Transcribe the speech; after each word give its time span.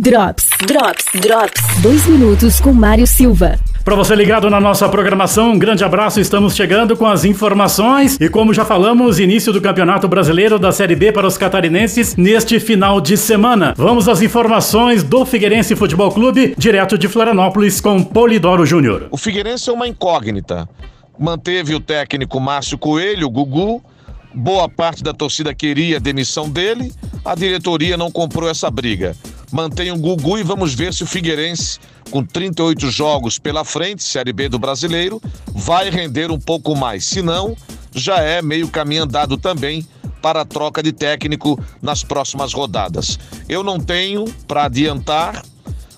Drops, 0.00 0.50
Drops, 0.64 1.06
Drops. 1.20 1.82
Dois 1.82 2.06
minutos 2.06 2.60
com 2.60 2.72
Mário 2.72 3.04
Silva. 3.04 3.58
Para 3.84 3.96
você 3.96 4.14
ligado 4.14 4.48
na 4.48 4.60
nossa 4.60 4.88
programação, 4.88 5.50
um 5.50 5.58
grande 5.58 5.82
abraço. 5.82 6.20
Estamos 6.20 6.54
chegando 6.54 6.96
com 6.96 7.04
as 7.04 7.24
informações 7.24 8.16
e 8.20 8.28
como 8.28 8.54
já 8.54 8.64
falamos, 8.64 9.18
início 9.18 9.52
do 9.52 9.60
Campeonato 9.60 10.06
Brasileiro 10.06 10.56
da 10.56 10.70
Série 10.70 10.94
B 10.94 11.10
para 11.10 11.26
os 11.26 11.36
catarinenses 11.36 12.14
neste 12.14 12.60
final 12.60 13.00
de 13.00 13.16
semana. 13.16 13.74
Vamos 13.76 14.08
às 14.08 14.22
informações 14.22 15.02
do 15.02 15.24
Figueirense 15.26 15.74
Futebol 15.74 16.12
Clube, 16.12 16.54
direto 16.56 16.96
de 16.96 17.08
Florianópolis 17.08 17.80
com 17.80 18.00
Polidoro 18.00 18.64
Júnior. 18.64 19.08
O 19.10 19.16
Figueirense 19.16 19.68
é 19.68 19.72
uma 19.72 19.88
incógnita. 19.88 20.68
Manteve 21.18 21.74
o 21.74 21.80
técnico 21.80 22.38
Márcio 22.38 22.78
Coelho, 22.78 23.28
Gugu, 23.28 23.82
boa 24.32 24.68
parte 24.68 25.02
da 25.02 25.12
torcida 25.12 25.52
queria 25.52 25.96
a 25.96 26.00
demissão 26.00 26.48
dele, 26.48 26.92
a 27.24 27.34
diretoria 27.34 27.96
não 27.96 28.12
comprou 28.12 28.48
essa 28.48 28.70
briga. 28.70 29.16
Mantém 29.50 29.90
o 29.90 29.96
Gugu 29.96 30.38
e 30.38 30.42
vamos 30.42 30.74
ver 30.74 30.92
se 30.92 31.02
o 31.02 31.06
Figueirense 31.06 31.78
com 32.10 32.24
38 32.24 32.90
jogos 32.90 33.38
pela 33.38 33.64
frente, 33.64 34.02
Série 34.02 34.32
B 34.32 34.48
do 34.48 34.58
Brasileiro, 34.58 35.20
vai 35.54 35.90
render 35.90 36.30
um 36.30 36.38
pouco 36.38 36.74
mais. 36.76 37.04
Se 37.04 37.22
não, 37.22 37.56
já 37.94 38.20
é 38.20 38.42
meio 38.42 38.68
caminho 38.68 39.04
andado 39.04 39.36
também 39.36 39.86
para 40.20 40.42
a 40.42 40.44
troca 40.44 40.82
de 40.82 40.92
técnico 40.92 41.58
nas 41.80 42.02
próximas 42.02 42.52
rodadas. 42.52 43.18
Eu 43.48 43.62
não 43.62 43.78
tenho 43.78 44.24
para 44.46 44.64
adiantar 44.64 45.42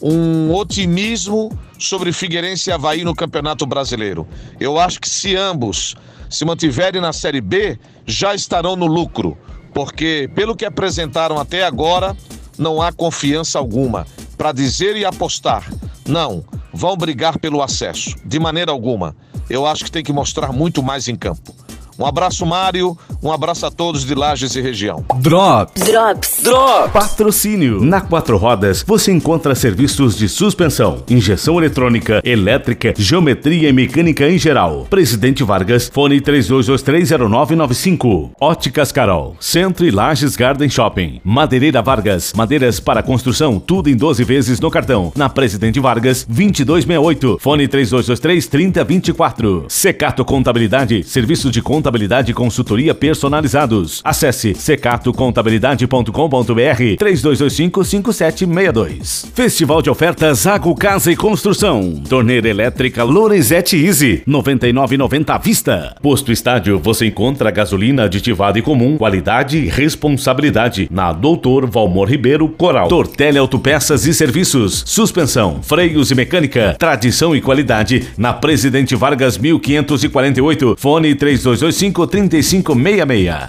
um 0.00 0.52
otimismo 0.54 1.50
sobre 1.78 2.12
Figueirense 2.12 2.70
e 2.70 2.72
Havaí 2.72 3.04
no 3.04 3.14
Campeonato 3.14 3.66
Brasileiro. 3.66 4.26
Eu 4.60 4.78
acho 4.78 5.00
que 5.00 5.08
se 5.08 5.36
ambos 5.36 5.96
se 6.30 6.44
mantiverem 6.44 7.00
na 7.00 7.12
Série 7.12 7.40
B, 7.40 7.78
já 8.06 8.34
estarão 8.34 8.76
no 8.76 8.86
lucro, 8.86 9.36
porque 9.72 10.28
pelo 10.34 10.56
que 10.56 10.64
apresentaram 10.64 11.38
até 11.38 11.64
agora, 11.64 12.16
não 12.58 12.80
há 12.80 12.92
confiança 12.92 13.58
alguma 13.58 14.06
para 14.36 14.52
dizer 14.52 14.96
e 14.96 15.04
apostar 15.04 15.68
não, 16.06 16.44
vão 16.72 16.96
brigar 16.96 17.38
pelo 17.38 17.62
acesso, 17.62 18.14
de 18.24 18.38
maneira 18.38 18.70
alguma. 18.70 19.16
Eu 19.48 19.66
acho 19.66 19.84
que 19.84 19.90
tem 19.90 20.04
que 20.04 20.12
mostrar 20.12 20.52
muito 20.52 20.82
mais 20.82 21.08
em 21.08 21.16
campo. 21.16 21.54
Um 21.98 22.06
abraço, 22.06 22.44
Mário. 22.44 22.96
Um 23.22 23.32
abraço 23.32 23.64
a 23.66 23.70
todos 23.70 24.04
de 24.04 24.14
Lages 24.14 24.54
e 24.56 24.60
região. 24.60 25.04
Drops. 25.16 25.82
Drops. 25.82 26.40
Drops. 26.42 26.92
Patrocínio. 26.92 27.80
Na 27.82 28.00
Quatro 28.00 28.36
Rodas 28.36 28.84
você 28.86 29.12
encontra 29.12 29.54
serviços 29.54 30.16
de 30.16 30.28
suspensão, 30.28 31.04
injeção 31.08 31.58
eletrônica, 31.58 32.20
elétrica, 32.24 32.92
geometria 32.96 33.68
e 33.68 33.72
mecânica 33.72 34.28
em 34.28 34.38
geral. 34.38 34.86
Presidente 34.90 35.44
Vargas, 35.44 35.88
fone 35.92 36.20
32230995. 36.20 38.30
Óticas 38.40 38.90
Carol. 38.90 39.36
Centro 39.38 39.86
e 39.86 39.90
Lages 39.90 40.36
Garden 40.36 40.68
Shopping. 40.68 41.20
Madeireira 41.24 41.80
Vargas. 41.80 42.32
Madeiras 42.34 42.80
para 42.80 43.02
construção, 43.02 43.60
tudo 43.60 43.88
em 43.88 43.96
12 43.96 44.24
vezes 44.24 44.58
no 44.58 44.70
cartão. 44.70 45.12
Na 45.14 45.28
Presidente 45.28 45.78
Vargas, 45.78 46.26
2268. 46.28 47.38
Fone 47.40 47.68
3223 47.68 48.46
3024. 48.48 49.66
Secato 49.68 50.24
Contabilidade. 50.24 51.04
Serviço 51.04 51.50
de 51.50 51.62
contabilidade 51.62 51.83
contabilidade 51.84 52.30
e 52.30 52.34
consultoria 52.34 52.94
personalizados. 52.94 54.00
Acesse 54.02 54.54
secatocontabilidade.com.br 54.54 56.96
32255762. 56.98 59.26
Festival 59.34 59.82
de 59.82 59.90
ofertas 59.90 60.46
Água 60.46 60.74
Casa 60.74 61.12
e 61.12 61.16
Construção. 61.16 62.02
Torneira 62.08 62.48
elétrica 62.48 63.04
Lorenzetti 63.04 63.84
Easy 63.84 64.22
99,90 64.26 65.28
à 65.28 65.36
vista. 65.36 65.94
Posto 66.00 66.32
Estádio 66.32 66.78
você 66.78 67.04
encontra 67.06 67.50
gasolina 67.50 68.04
aditivada 68.04 68.58
e 68.58 68.62
comum, 68.62 68.96
qualidade 68.96 69.58
e 69.58 69.68
responsabilidade. 69.68 70.88
Na 70.90 71.12
Doutor 71.12 71.66
Valmor 71.66 72.08
Ribeiro 72.08 72.48
Coral. 72.48 72.88
Tortelli 72.88 73.36
Autopeças 73.36 74.06
e 74.06 74.14
Serviços. 74.14 74.84
Suspensão, 74.86 75.60
freios 75.62 76.10
e 76.10 76.14
mecânica. 76.14 76.74
Tradição 76.78 77.36
e 77.36 77.42
qualidade 77.42 78.06
na 78.16 78.32
Presidente 78.32 78.96
Vargas 78.96 79.36
1548. 79.36 80.76
Fone 80.78 81.14
3225 81.14 81.73
3565 81.74 82.72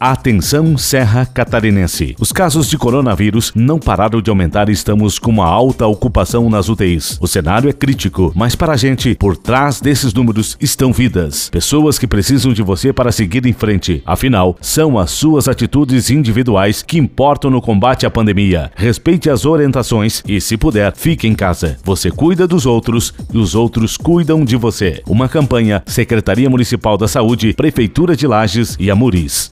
Atenção 0.00 0.78
Serra 0.78 1.26
Catarinense. 1.26 2.16
Os 2.18 2.32
casos 2.32 2.66
de 2.66 2.78
coronavírus 2.78 3.52
não 3.54 3.78
pararam 3.78 4.22
de 4.22 4.30
aumentar 4.30 4.70
e 4.70 4.72
estamos 4.72 5.18
com 5.18 5.30
uma 5.30 5.44
alta 5.44 5.86
ocupação 5.86 6.48
nas 6.48 6.70
UTIs. 6.70 7.18
O 7.20 7.26
cenário 7.26 7.68
é 7.68 7.74
crítico, 7.74 8.32
mas 8.34 8.54
para 8.54 8.72
a 8.72 8.76
gente, 8.76 9.14
por 9.16 9.36
trás 9.36 9.82
desses 9.82 10.14
números 10.14 10.56
estão 10.58 10.94
vidas. 10.94 11.50
Pessoas 11.50 11.98
que 11.98 12.06
precisam 12.06 12.54
de 12.54 12.62
você 12.62 12.90
para 12.90 13.12
seguir 13.12 13.44
em 13.44 13.52
frente. 13.52 14.02
Afinal, 14.06 14.56
são 14.62 14.98
as 14.98 15.10
suas 15.10 15.46
atitudes 15.46 16.08
individuais 16.08 16.82
que 16.82 16.98
importam 16.98 17.50
no 17.50 17.60
combate 17.60 18.06
à 18.06 18.10
pandemia. 18.10 18.70
Respeite 18.74 19.28
as 19.28 19.44
orientações 19.44 20.22
e, 20.26 20.40
se 20.40 20.56
puder, 20.56 20.94
fique 20.96 21.28
em 21.28 21.34
casa. 21.34 21.76
Você 21.84 22.10
cuida 22.10 22.46
dos 22.46 22.64
outros 22.64 23.12
e 23.32 23.36
os 23.36 23.54
outros 23.54 23.98
cuidam 23.98 24.42
de 24.42 24.56
você. 24.56 25.02
Uma 25.06 25.28
campanha 25.28 25.82
Secretaria 25.86 26.48
Municipal 26.48 26.96
da 26.96 27.06
Saúde, 27.06 27.52
Prefeitura 27.52 28.05
Prefeitura 28.06 28.16
de 28.16 28.26
Lages 28.28 28.76
e 28.78 28.88
Amuris. 28.88 29.44